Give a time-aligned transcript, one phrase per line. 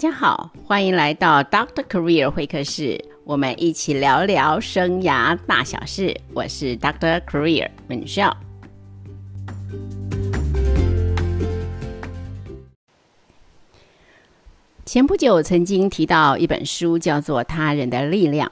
[0.00, 6.18] 大家好，欢迎来到 Doctor Career 会客室，我们一起聊聊生涯大小事。
[6.32, 8.34] 我是 Doctor Career 文笑。
[14.86, 18.48] 前不久曾经提到一本书，叫做《他人的力量》。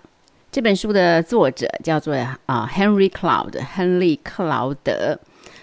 [0.52, 5.18] 这本书的作者叫做啊 Henry Cloud，亨利·克劳德。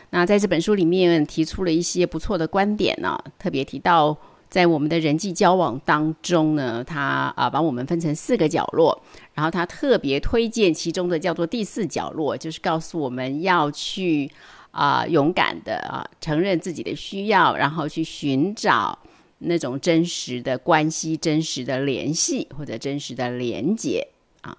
[0.10, 4.18] 那在这本书里面提出了一些不错的观点呢，特别提到
[4.50, 9.02] 在我们的人际交往当中呢，他啊把我们分成四个角落，
[9.34, 14.32] 然后他特别推荐其中的叫做第四角落，就是告诉我们要去
[14.72, 18.98] 啊勇敢的啊承认自己的需要，然后去寻找
[19.40, 24.08] 那种真实的关系、真实的联系或者真实的连接
[24.42, 24.58] 啊。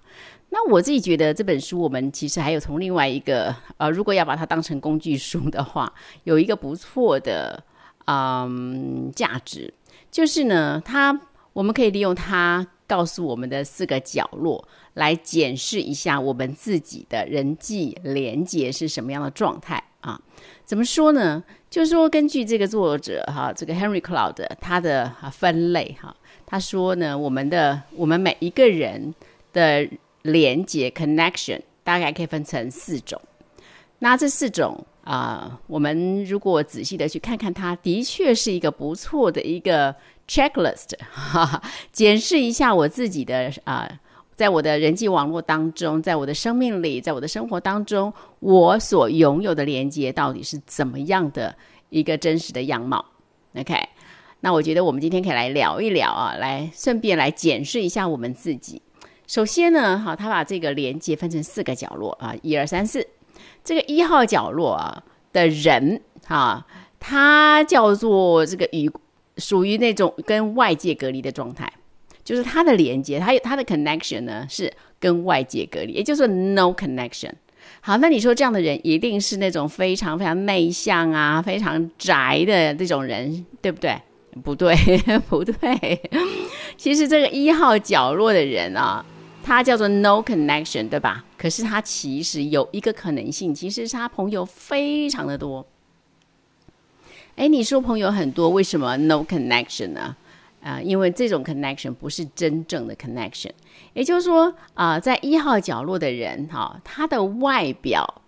[0.49, 5.91] 那我自己觉得这本书，我们其实还有从另外一个呃，如果要把它当成工具书的话，
[6.23, 7.61] 有一个不错的
[8.07, 9.73] 嗯价值，
[10.11, 11.17] 就是呢，它
[11.53, 20.19] 我们可以利用它告诉我们的四个角落来检视一下我们自己的人际连接是什么样的状态啊？
[20.65, 21.43] 怎么说呢？
[21.69, 26.15] 就是说，根据这个作者哈，这个 Henry Cloud 他的分类哈，
[26.45, 29.13] 他说呢，我们的我们每一个人
[29.53, 29.87] 的。
[30.23, 33.21] 连接 connection 大概可以分成四种，
[33.99, 39.95] 那这四种啊，我们如果仔细的去看看，它的确是一个不错的一个
[40.27, 41.63] checklist，哈哈，
[41.93, 43.89] 检视一下我自己的啊，
[44.35, 51.55] 在我的人际网络当中，在我的生命里，在我的生活当中，我所拥有的连接到底是怎么样的
[51.87, 53.05] 一个真实的样貌
[53.55, 53.75] ？OK，
[54.41, 58.81] 那我觉得我们今天可以来聊一聊啊，来顺便来检视一下我们自己。
[59.25, 63.07] 首先呢，哈，他把这个连接分成四个角落啊，一二三四。
[63.67, 65.03] 这个一号角落啊
[65.33, 66.65] 的人啊，
[67.01, 68.89] 他叫做这个与
[69.35, 71.69] 属于那种跟外界隔离的状态，
[72.23, 74.71] 就是他的连接，他有他的 connection 呢是
[75.01, 77.33] 跟外界隔离，也就是 no connection。
[77.81, 84.01] 好，那你说这样的人一定是那种非常非常内向啊，非常宅的这种人，对不对？
[84.45, 84.73] 不对，
[85.27, 86.01] 不对。
[86.77, 89.05] 其实这个一号角落的人啊。
[89.47, 91.23] 他叫做 no connection，对吧？
[91.37, 95.65] 可是他其实有一个可能性，其实他朋友非常的多。
[97.37, 100.17] 哎，你说朋友很多，为什么 no connection 呢？
[100.61, 103.51] 啊，因为这种 connection 不是真正的 connection。
[103.93, 108.21] 也就是说，啊，在一号角落的人，哈，他的外表。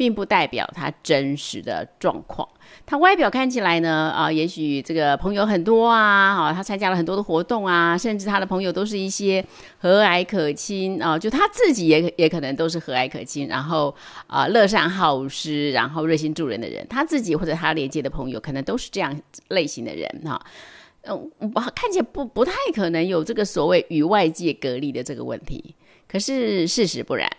[0.00, 2.48] 并不代表他真实的状况。
[2.86, 9.44] 他外表看起来呢，啊，也许这个朋友很多啊，哈，他参加了很多的活动啊，甚至他的朋友都是一些
[9.76, 13.94] 和蔼可亲啊，就他自己也也可能都是和蔼可亲，然后
[14.26, 16.86] 啊，乐善好施，然后热心助人的人。
[16.88, 19.14] 他自己或者他连接的朋友，可能都是这样
[19.48, 20.40] 类型的人哈。
[21.02, 21.30] 嗯，
[21.74, 25.74] 看起来不不太可能有这个所谓与外界隔离的这个问题。
[26.08, 27.30] 可是事实不然。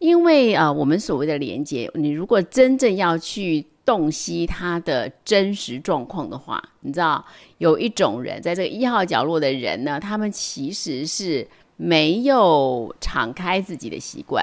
[0.00, 7.22] 因为啊，我们所谓的连接，你如果真正要去洞悉他的真实状况的话，你知道
[7.58, 11.46] 有一种人，在这个一号角落的人呢，他们其实是
[11.76, 14.42] 没有敞开自己的习惯，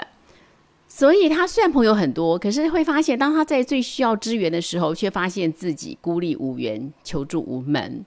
[0.88, 8.06] 所以他虽然朋友很多，可是会发现，当他在最需要支援的时候，却发现自己孤立无援，求助无门。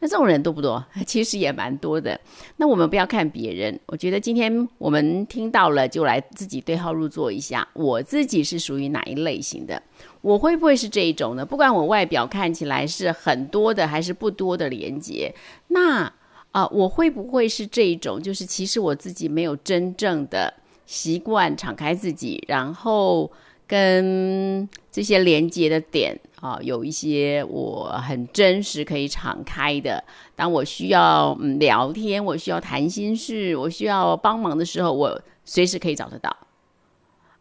[0.00, 0.84] 那这种人多不多？
[1.06, 2.18] 其实也蛮多的。
[2.56, 7.66] 那我们不要看别人，我觉得今天我们听到了，就来自己对号入座一下。
[7.74, 9.82] 我自己是属于哪一类型的？
[10.22, 11.44] 我会不会是这一种呢？
[11.44, 15.34] 不管我外表看起来是很多的还是不多的连接，
[15.68, 16.12] 那
[16.52, 18.20] 啊，我会不会是这一种？
[18.20, 20.52] 就是其实我自己没有真正的
[20.84, 23.30] 习惯敞开自己，然后
[23.70, 26.18] 跟这些连接的点。
[26.40, 30.02] 啊，有一些我很真实可以敞开的。
[30.34, 36.34] 当我需要嗯聊天，我需要谈心事，我需要帮忙的时候，我随时可以找得到。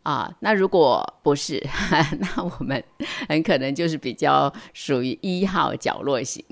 [0.03, 1.65] 啊，那如果不是，
[2.19, 2.83] 那我们
[3.29, 6.43] 很可能就是比较属于一号角落型。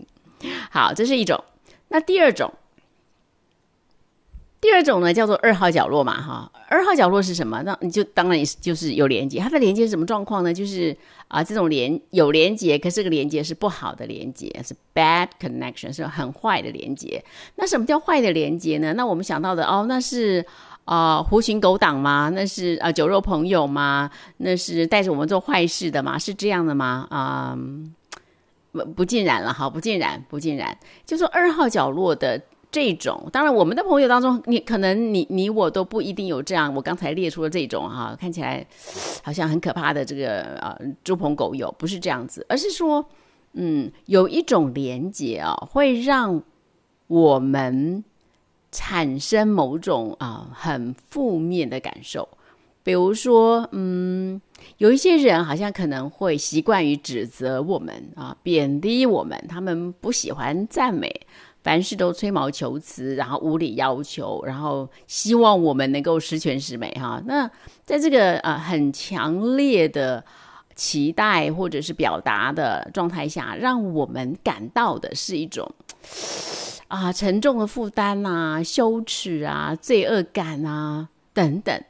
[0.71, 1.43] 好，这是一种。
[1.89, 2.49] 那第二种。
[4.59, 7.61] 第二种呢，叫做二号角落嘛，哈，二号角落是什么？
[7.63, 10.51] 那你就当然就是有连接，它的连接是什么状况呢？
[10.51, 17.23] 就是啊，这种连有连接，可是这个连接是不好的连接，是 bad connection，是很坏的连接。
[17.55, 18.93] 那什么叫坏的连接呢？
[18.93, 20.43] 那我们想到的哦，那是
[20.85, 22.31] 啊狐群狗党吗？
[22.33, 24.09] 那是啊酒肉朋友吗？
[24.37, 26.17] 那是带着我们做坏事的吗？
[26.17, 27.05] 是这样的吗？
[27.11, 27.55] 啊，
[28.71, 30.75] 不不尽然了，哈，不尽然，不尽然，
[31.05, 32.41] 就说二号角落的。
[32.69, 36.73] 这种当然，我们的朋友当中，你可能你你我都不一定有这样。
[36.75, 38.65] 我刚才列出了这种哈，看起来
[39.23, 43.03] 好像很可怕的这个啊猪朋狗友，不是这样子，而是说，
[43.53, 46.43] 嗯，有一种连接啊，会让
[47.07, 48.03] 我们
[48.71, 52.27] 产生某种啊很负面的感受。
[52.83, 54.41] 比如说，嗯，
[54.77, 61.27] 有一些人好像可能会习惯于指责我们啊，贬低我们，他们不喜欢赞美，
[61.67, 67.21] 凡事都吹毛求疵，然后无理要求，然后希望我们能够十全十美哈。
[67.25, 67.51] 那
[67.83, 70.23] 在这个呃很强烈的
[70.75, 75.69] 期待或者是表达的状态下，让我们感到的是一种
[76.87, 81.83] 啊沉重的负担啊、羞耻啊、罪恶感啊等等。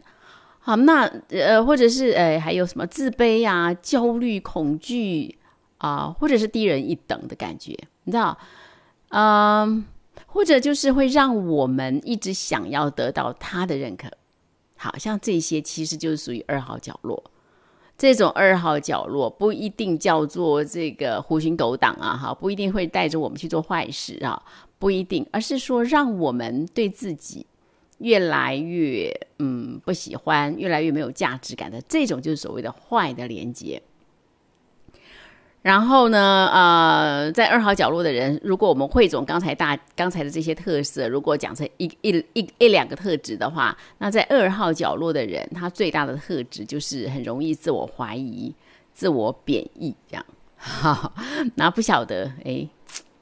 [0.57, 5.37] 好，那呃，或者是呃，还有什么自卑啊、焦虑、恐惧
[5.77, 8.35] 啊，或者是低人一等的感觉，你知道？
[9.09, 9.85] 嗯，
[10.25, 14.09] 或者就是会让我们一直想要得到他的认可。
[14.75, 17.23] 好像这些其实就是属于二号角落。
[17.97, 24.41] 这种二号角落不一定叫做这个狐群狗党啊，哈，不一定会带着我们去做坏事啊，
[24.77, 27.45] 不一定，而是说让我们对自己。
[27.99, 33.81] 越来越嗯不喜欢，越来越没有价值感的这种就是所谓的坏的连接。
[35.61, 48.53] 然后呢，呃，在二号角落的人，如果我们汇总刚才大刚才的这些特色，如果讲成一一一一两个特质的话，那在二号角落的人，他最大的特质就是很容易自我怀疑、
[48.93, 50.25] 自我贬义这样。
[51.55, 52.67] 那不晓得哎。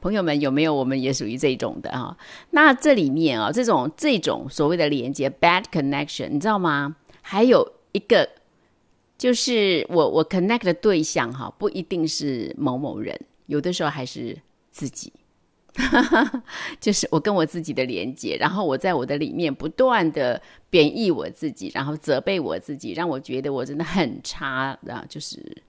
[0.01, 2.15] 朋友们，有没有我们也属于这种的哈？
[2.51, 6.95] 那这里面啊，这种这种所谓的连接 （bad connection），你知道吗？
[7.23, 8.29] 还有一个
[9.25, 14.37] 就是我我 connect 的对象哈，不一定是某某人，有的时候还是
[14.69, 15.11] 自己，
[16.79, 20.39] 就是我跟我自己的连接，然后我在我的里面不断的
[20.69, 25.63] 贬义我自己，然后责备我自己，让我觉得我真的很差啊，就是。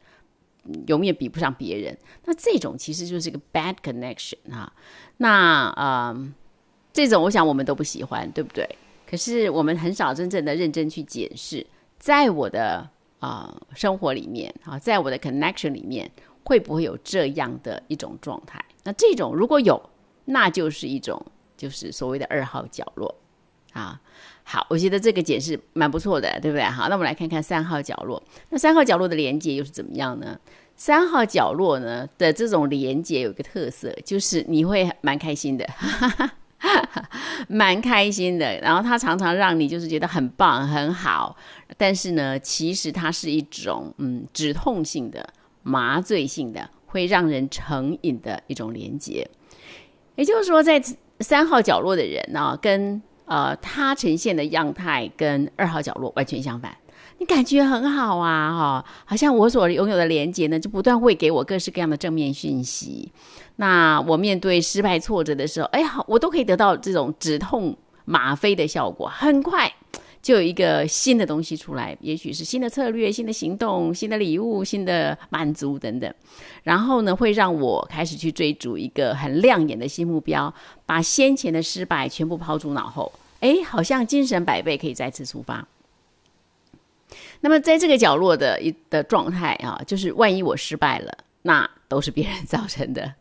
[0.89, 4.71] 永远比不上别人，那这种其实就是一个 bad connection 哈。
[5.19, 6.33] 那呃，
[6.93, 8.69] 这种我想我们都不喜欢，对不对？
[9.09, 11.65] 可是我们很少真正的认真去检视，
[12.01, 12.91] 在我的
[13.27, 16.11] 啊生活里面啊，在我的 connection 里面，
[16.45, 18.65] 会不会有这样的一种状态？
[18.85, 19.81] 那这种如果有，
[20.27, 21.21] 那就是一种
[21.57, 23.13] 就是所谓的二号角落
[23.73, 24.01] 啊。
[24.45, 26.63] 好，我觉得这个解释蛮不错的，对不对？
[26.63, 28.23] 好，那我们来看看三号角落。
[28.51, 30.39] 那三号角落的连接又是怎么样呢？
[30.77, 36.83] 三号角落呢的这种连接有一个特色，就是你会蛮开心的，哈哈哈哈
[37.49, 38.59] 蛮开心的。
[38.61, 41.37] 然后它常常让你就是觉得很棒、很好，
[41.77, 45.29] 但是呢，其实它是一种嗯止痛性的、
[45.63, 49.29] 麻醉性的，会让人成瘾的一种连接。
[50.15, 50.83] 也就是说，在
[51.21, 56.77] 三号角落的人呢，跟呃，他呈现的样态跟二号角落完全相反，
[57.19, 63.11] 你感觉很好啊，哈，好像我所拥有的连接呢，就不断会给我各式各样的正面讯息。
[63.57, 69.73] 那我面对失败挫折的时候，哎呀，我都可以得到这种止痛吗啡的效果，很快。
[70.21, 76.13] 就有一个新的东西出来，也许是新的策略、新的行动、新的礼物、新的满足等等，
[76.65, 80.53] 然后呢，会让我开始去追逐一个很亮眼的新目标，
[80.85, 85.65] 把先前的失败全部抛诸脑后，哎，好像精神百倍，可以再次出发。
[87.41, 91.13] 那么在这个角落的一的状态啊，就是万一我失败了，
[91.43, 93.13] 那都是别人造成的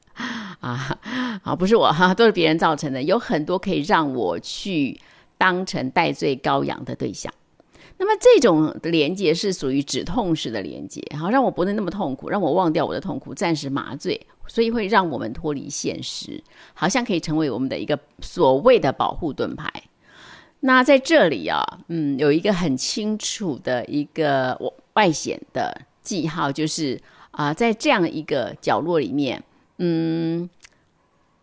[0.59, 0.97] 啊，
[1.43, 4.99] 啊，不是我哈，都是别人造成的，有很多可以让我去。
[5.37, 7.31] 当成戴罪羔羊的对象，
[7.97, 16.41] 那么这种连接是属于止痛式的连接，好让我不能那么痛苦，让我忘掉我的痛苦，暂时麻醉，所以会让我们脱离现实，
[16.73, 19.69] 好像可以成为我们的一个所谓的保护盾牌。
[20.65, 24.59] 那在这里啊，嗯，有一个很清楚的一个
[24.93, 29.43] 外显的记号，就是啊，在这样一个角落里面，
[29.77, 30.49] 嗯，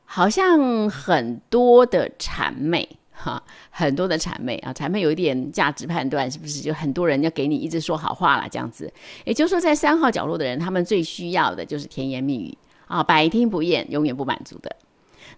[0.04, 2.88] 好像很多的谄媚。
[3.14, 6.60] 哈，很多的谄媚啊，谄媚有一点价值判断，是不是？
[6.60, 8.92] 就很多人要给你一直说好话了，这样子。
[9.24, 14.74] 也就是说，在三号角落的人，他们最需要的就是甜言蜜语啊，百听不厌，永远不满足的。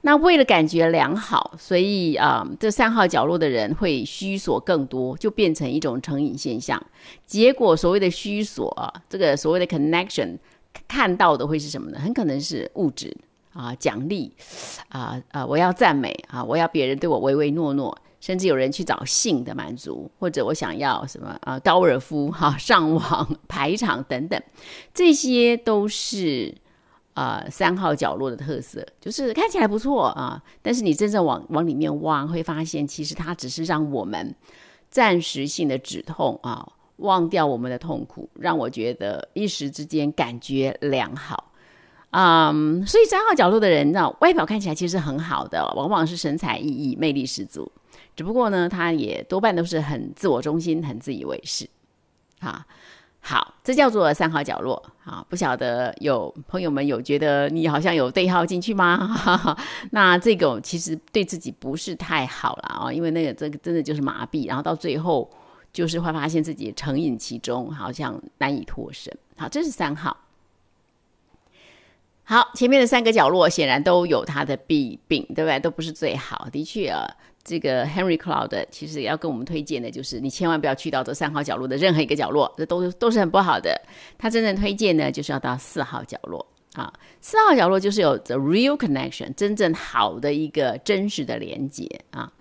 [0.06, 6.80] 那为了感觉良好，所以啊，这三号角落的人会虚索更多，就变成一种成瘾现象。
[7.26, 10.36] 结果，所谓的虚索啊，这个所谓的 connection，
[10.86, 11.98] 看到的会是什么呢？
[11.98, 13.16] 很可能是物质。
[13.54, 14.32] 啊，奖励，
[14.88, 24.42] 啊啊，我要赞美啊，我要别人对我唯唯诺诺，甚至有人去找性的满足，或者我想要什么啊，高尔夫哈，上网排场等等，
[24.92, 26.52] 这些都是
[27.14, 34.34] 啊三号角落的特色，就是看起来不错啊，但是你真正往往里面挖，会发现其实它只是让我们
[34.90, 41.52] 暂时性的止痛啊，忘掉我们的痛苦，让我觉得一时之间感觉良好。
[42.10, 47.70] 嗯，所以三号角落的人，呢外表看起来其实很好的，往往是神采奕奕、魅力十足。
[48.14, 51.68] 只不过呢，他也多半都是很自我中心、很自以为是。
[52.38, 52.64] 啊，
[53.26, 55.24] 好，这叫做三号角落啊。
[55.30, 59.16] 不晓得有朋友们有觉得你好像有对号进去吗？
[59.92, 65.30] 那这个其实对自己不是太好了啊，因为那个这个真的就是麻痹，然后到最后
[65.72, 69.10] 就是会发现自己成瘾其中，好像难以脱身。
[69.38, 70.14] 好，这是三号。
[72.24, 75.58] 好，前面的三个角落显然都有它的弊病，对不对？
[75.60, 77.08] 都不是最好的确啊。
[77.44, 83.78] 这个 Henry Cloud 其实要跟我们推荐的就是，你千万不要去到这三号角落的任何一个角落，这都都是很不好的。
[84.16, 86.92] 他真正推荐呢，就是要到四号角落啊。
[87.20, 92.32] 四号角落就是有 the real connection，真正好的一个真实的连接啊。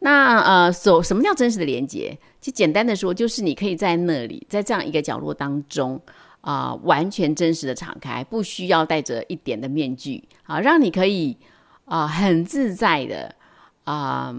[0.00, 2.18] 那呃，所什么叫真实的连接？
[2.40, 6.00] 就简单的说，就是你可以在那里，在这样一个角落当中。
[6.40, 11.36] 啊，完全真实的敞开，不需要戴着一点的面具啊，让你可以
[11.84, 13.34] 啊很自在的
[13.88, 14.34] 啊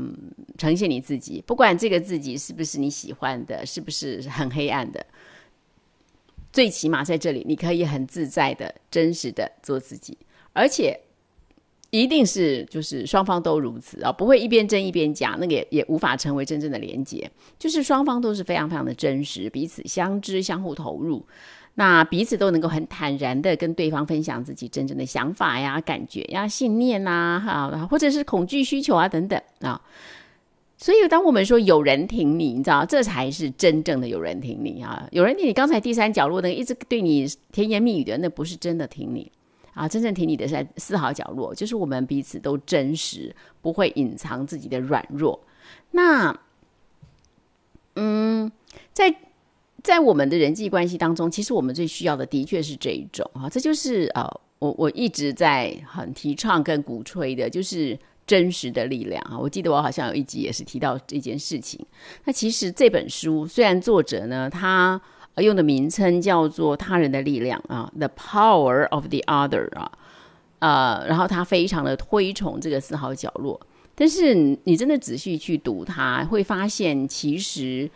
[0.60, 5.03] 呈现你自己，不管这个自己是不是你喜欢的，是不是很黑暗的，
[6.53, 10.15] 最起码在这里你可以很自在的、真实的做自己，
[10.53, 11.00] 而且
[11.91, 21.25] 一定是就是双方都如此啊，不会一边真一边假，那个也也无法成为真正的连接，就是双方都是非常非常的真实，彼此相知，相互投入。
[21.75, 29.81] 那彼此都能够很坦然的跟对方分享自己真正的想法呀、感觉呀、信念呐，哈，或者是恐惧需求啊等等啊。
[30.77, 35.08] 所以，当我们说有人挺你，你知道，这才是真正的有人挺你啊。
[35.12, 39.31] 有人挺你，刚才第三角落那个一直对你甜言蜜语的，那不是真的挺你
[39.73, 39.88] 啊。
[39.88, 45.39] 真正挺你的是在四号角落，就是我们彼此都真实，不会隐藏自己的软弱。
[45.91, 46.39] 那，
[47.95, 48.51] 嗯，
[48.93, 49.15] 在。
[49.81, 57.97] 在我们的人际关系当中，其实我们最需要的的确是这一种啊，这就是呃，我我一直在很提倡跟鼓吹的，就是
[58.27, 59.39] 真实的力量啊。
[59.39, 61.83] 我记得我好像有一集也是提到这件事情。
[62.25, 65.01] 那其实这本书虽然作者呢，他
[65.38, 69.91] 用的名称叫做《他人的力量》啊，《The Power of the Other》啊，
[70.59, 73.59] 呃，然后他非常的推崇这个四号角落，
[73.95, 74.33] 但是
[74.63, 77.89] 你真的仔细去读它，会发现其实。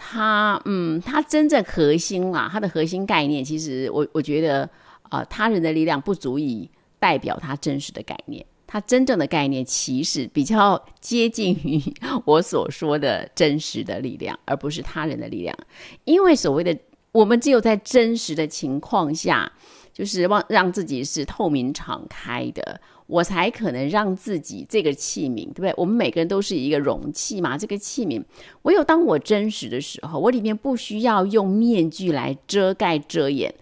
[0.00, 4.70] 他嗯，他真正核心啊，他的核心概念，其实我我觉得
[5.08, 6.70] 啊，他人的力量不足以
[7.00, 8.46] 代表他真实的概念。
[8.68, 11.82] 它真正的概念其实比较接近于
[12.26, 15.56] 我所说的真实的力量，而不是他人的力量。
[16.04, 16.78] 因为所谓的
[17.10, 19.50] 我们只有在真实的情况下，
[19.92, 22.80] 就是让让自己是透明敞开的。
[23.06, 25.72] 我才可能让自己这个器皿，对不对？
[25.78, 27.56] 我们每个人都是一个容器嘛。
[27.56, 28.22] 这个器皿，
[28.64, 33.54] 唯有当我真实的时候，我里面不需要用面具来遮盖遮掩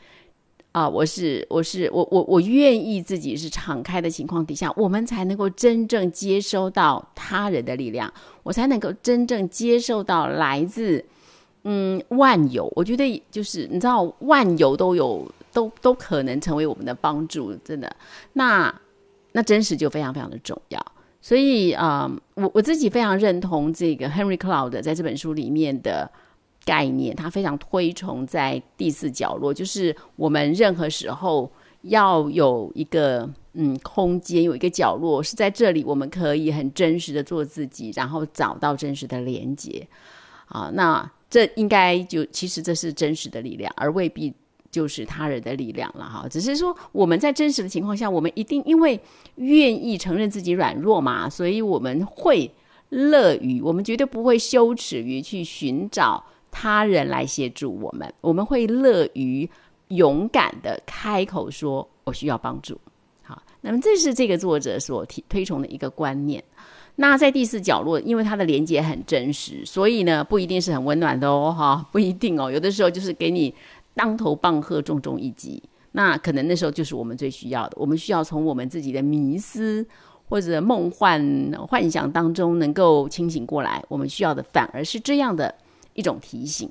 [0.76, 0.88] 啊。
[0.88, 11.04] 我是我是我我我愿意自己是敞开的情况底下，我们才能够真正接收到他人的力量，我才能够真正接受到来自
[11.64, 12.70] 嗯万有。
[12.76, 17.96] 我觉得就是你知道，万有都有都都可能成为我们的帮助，真的
[18.34, 18.74] 那。
[19.32, 20.80] 那真实就非常非常的重要，
[21.20, 26.10] 所以啊，我我自己非常认同这个 Henry Cloud 在这本书里面的
[26.66, 31.50] 概念，他非常推崇在第四角落，就是我们任何时候
[31.82, 39.86] 要有一个嗯空间，有一个角落是在这里，我们可以很真实的做自己，然后找到真实的连接
[40.48, 44.34] 啊，那这应该就其实这是真实的力量，而未必。
[44.68, 49.00] 就是他人的力量了哈，只是说我们在真实的情况下，我们一定因为
[49.36, 52.50] 愿意承认自己软弱嘛，所以我们会
[52.90, 56.22] 乐于，我们绝对不会羞耻于去寻找
[56.58, 59.46] 他人来协助我们，我们会乐于
[59.88, 62.80] 勇敢的开口说“我需要帮助”。
[63.22, 66.42] 好，那么这是这个作者所提推崇的一个观念。
[66.94, 73.54] 那在第四角落，因为它的连接很真实，所以呢不一定是很温暖的哦，哈， 不一定哦，有的时候就是给你。
[73.98, 75.62] 当头棒喝，重重一击。
[75.92, 77.72] 那可能那时候就是我们最需要的。
[77.80, 79.82] 我们需要从我们自己的迷思
[80.28, 83.82] 或者梦幻幻想当中能够清醒过来。
[83.88, 85.54] 我们需要的反而是这样的
[85.96, 86.70] 一种提醒。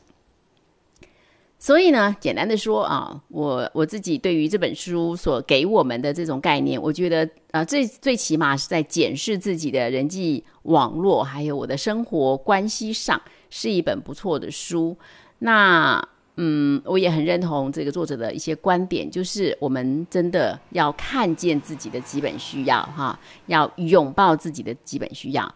[1.60, 14.98] 所以呢，简单的说啊，我我自己对于这本书所给我们的这种概念，我觉得啊，最最起码是在检视自己的人际网络还有我的生活关系上，是一本不错的书。
[15.40, 16.08] 那。
[16.38, 25.56] 嗯，我也很认同这个作者的一些观点，就是我们真的要看见自己的基本需要，哈，要拥抱自己的基本需要。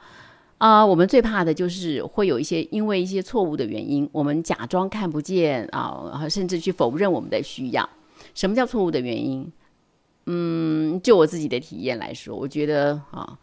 [0.59, 7.89] 啊，我们最怕的就是会有一些因为一些错误的原因，我们假装看不见啊，甚至去否认我们的需要。
[8.35, 9.51] 什么叫错误的原因？
[10.25, 13.39] 嗯，就我自己的体验来说，我觉得啊，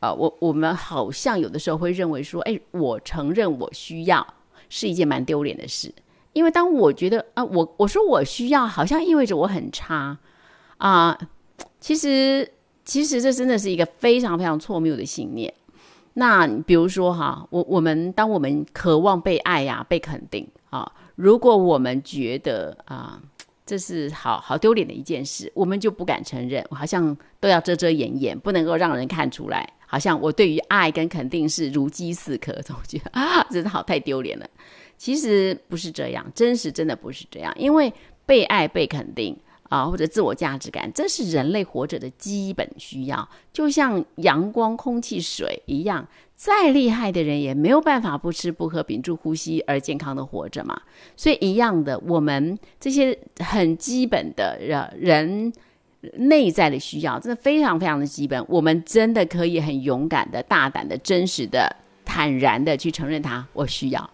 [0.00, 4.34] 啊，我我们好像有的时候会认为说，哎，我承认我需要
[4.68, 5.90] 是一件蛮丢脸的事，
[6.34, 10.18] 因为当我觉得啊，我我说我需要，好像意味着我很差
[10.76, 11.18] 啊。
[11.80, 12.52] 其实，
[12.84, 15.52] 其实这真的是一个非常非常错谬的信念。
[16.14, 23.20] 那比如说哈，我我们当我们渴望被爱呀、被肯定啊，如果我们觉得啊，
[23.64, 34.48] 这是好好丢脸的一件事，我们就不敢承认，好像都要遮遮掩掩，不能够让人看出来，好像我对于爱跟肯定是如饥似渴， 总觉得啊，真的好太丢脸了。
[34.96, 37.92] 其实不是这样，真实真的不是这样，因为
[38.26, 39.38] 被爱、被肯定。
[39.68, 46.06] 啊，或者自我价值感，这是人类活着的基本需要，就像阳光、空气、水一样。
[46.34, 50.80] 再厉害的人也没有办法不吃不喝、屏住呼吸而健康的活着嘛。
[51.16, 55.52] 所以一样的，我们这些很基本的人人
[56.12, 58.44] 内在的需要，真的非常非常的基本。
[58.48, 64.08] 我们真的可以很勇敢的、大胆的、真实的、坦然的去承认它，我需要。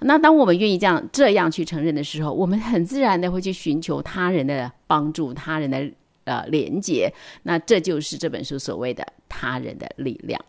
[0.00, 5.90] 那当我们愿意这样这样去承认的时候，我们很自然的会去寻求他人的帮助，他人的
[6.24, 7.12] 呃连接。
[7.42, 10.40] 那这就是这本书所谓的他人的力量。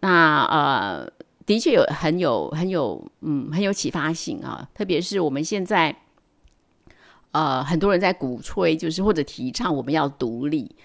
[0.00, 1.10] 那呃，
[1.44, 5.96] 的确有很有很有嗯很有启发性啊，特别是我们现在
[7.32, 10.76] 呃很多人在鼓吹，就是或者提倡我们要独立。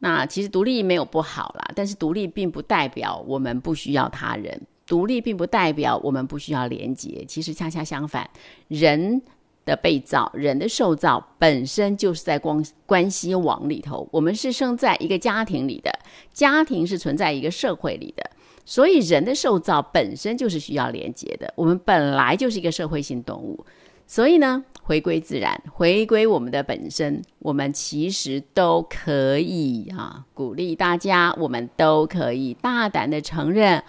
[0.00, 4.60] 那其实独立没有不好啦，但是独立并不代表我们不需要他人。
[4.88, 8.28] 独立并不代表我们不需要连接，其实恰恰相反，
[8.68, 9.20] 人
[9.66, 14.08] 的被造、人的受造本身就是在关关系网里头。
[14.10, 15.92] 我们是生在一个家庭里的，
[16.32, 18.30] 家庭是存在一个社会里的，
[18.64, 21.52] 所以人的受造本身就是需要连接的。
[21.54, 23.62] 我们本来就是一个社会性动物，
[24.06, 33.84] 所以呢，回归自然，回归我们的本身，我们其实都可以啊，鼓励大家，我们都可以大胆的承认。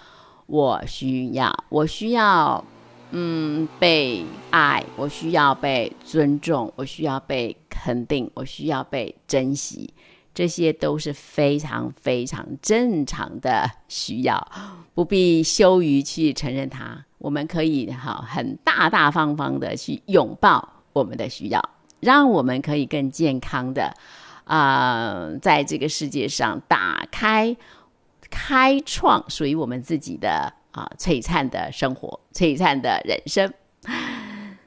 [0.50, 2.64] 我需要，我需要，
[3.12, 9.94] 嗯，被爱，我需要被尊重，我需要被肯定，我需要被珍惜，
[10.34, 14.52] 这些都是非常非常正常的需要，
[14.96, 17.06] 不必羞于去承认它。
[17.20, 21.62] 我们可以好很大大方方的去拥抱我们的需要，
[22.00, 23.94] 让我们可以更健康的
[24.46, 27.56] 啊，在这个世界上打开。
[28.30, 33.52] 开创属于我们自己的啊璀璨的生活，璀璨的人生。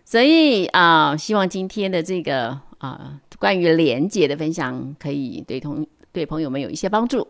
[0.05, 7.27] 所以啊，希望今天的这个啊关于连接的分享，可以对同对朋友们有一些帮助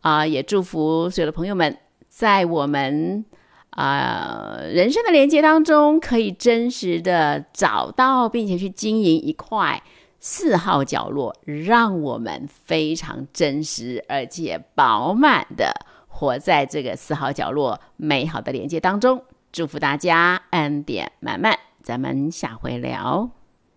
[0.00, 0.26] 啊。
[0.26, 3.24] 也祝福所有的朋友们，在我们
[3.70, 9.82] 啊人生的连接当中，可以真实的找到，并且去经营一块。
[10.26, 15.70] 四号角落，让我们非常真实而且饱满的
[16.08, 19.22] 活在这个四号角落美好的连接当中。
[19.52, 23.28] 祝福大家恩典满满，咱们下回聊。